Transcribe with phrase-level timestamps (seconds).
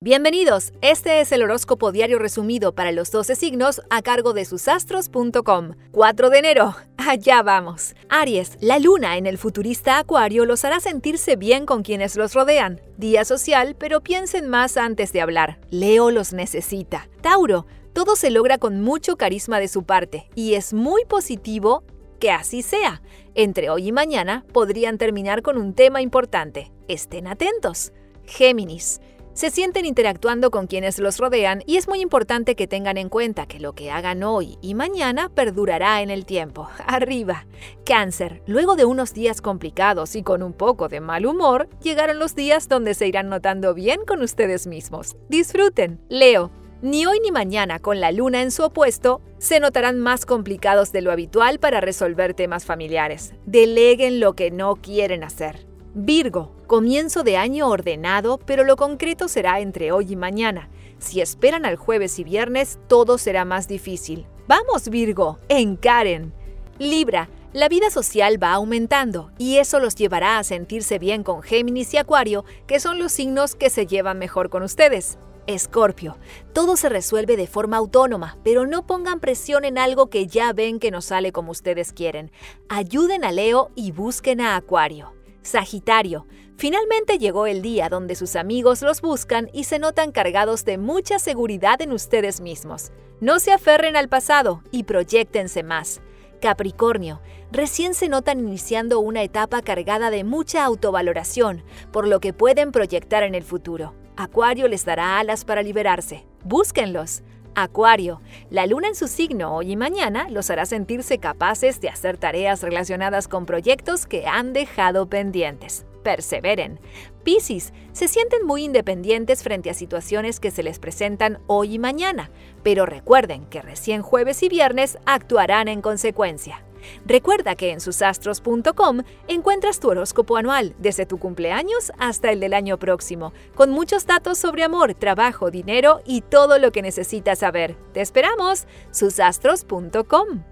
[0.00, 5.72] Bienvenidos, este es el horóscopo diario resumido para los 12 signos a cargo de susastros.com.
[5.90, 7.96] 4 de enero, allá vamos.
[8.08, 12.80] Aries, la luna en el futurista Acuario los hará sentirse bien con quienes los rodean.
[12.96, 15.58] Día social, pero piensen más antes de hablar.
[15.68, 17.08] Leo los necesita.
[17.20, 21.82] Tauro, todo se logra con mucho carisma de su parte y es muy positivo
[22.20, 23.02] que así sea.
[23.34, 26.70] Entre hoy y mañana podrían terminar con un tema importante.
[26.86, 27.92] Estén atentos.
[28.26, 29.00] Géminis
[29.38, 33.46] se sienten interactuando con quienes los rodean y es muy importante que tengan en cuenta
[33.46, 36.68] que lo que hagan hoy y mañana perdurará en el tiempo.
[36.88, 37.46] Arriba.
[37.86, 38.42] Cáncer.
[38.46, 42.66] Luego de unos días complicados y con un poco de mal humor, llegaron los días
[42.66, 45.16] donde se irán notando bien con ustedes mismos.
[45.28, 46.00] Disfruten.
[46.08, 46.50] Leo.
[46.82, 51.02] Ni hoy ni mañana, con la luna en su opuesto, se notarán más complicados de
[51.02, 53.34] lo habitual para resolver temas familiares.
[53.46, 55.67] Deleguen lo que no quieren hacer.
[55.94, 60.68] Virgo, comienzo de año ordenado, pero lo concreto será entre hoy y mañana.
[60.98, 64.26] Si esperan al jueves y viernes, todo será más difícil.
[64.46, 66.32] Vamos, Virgo, encaren.
[66.78, 71.94] Libra, la vida social va aumentando y eso los llevará a sentirse bien con Géminis
[71.94, 75.18] y Acuario, que son los signos que se llevan mejor con ustedes.
[75.46, 76.18] Escorpio,
[76.52, 80.78] todo se resuelve de forma autónoma, pero no pongan presión en algo que ya ven
[80.78, 82.30] que no sale como ustedes quieren.
[82.68, 85.17] Ayuden a Leo y busquen a Acuario.
[85.42, 90.78] Sagitario, finalmente llegó el día donde sus amigos los buscan y se notan cargados de
[90.78, 92.92] mucha seguridad en ustedes mismos.
[93.20, 96.00] No se aferren al pasado y proyectense más.
[96.40, 102.70] Capricornio, recién se notan iniciando una etapa cargada de mucha autovaloración, por lo que pueden
[102.70, 103.94] proyectar en el futuro.
[104.16, 106.26] Acuario les dará alas para liberarse.
[106.44, 107.22] Búsquenlos.
[107.62, 108.20] Acuario,
[108.50, 112.62] la luna en su signo hoy y mañana los hará sentirse capaces de hacer tareas
[112.62, 115.84] relacionadas con proyectos que han dejado pendientes.
[116.04, 116.78] Perseveren.
[117.24, 122.30] Piscis, se sienten muy independientes frente a situaciones que se les presentan hoy y mañana,
[122.62, 126.62] pero recuerden que recién jueves y viernes actuarán en consecuencia.
[127.06, 132.78] Recuerda que en susastros.com encuentras tu horóscopo anual, desde tu cumpleaños hasta el del año
[132.78, 137.76] próximo, con muchos datos sobre amor, trabajo, dinero y todo lo que necesitas saber.
[137.92, 138.66] ¡Te esperamos!
[138.90, 140.48] susastros.com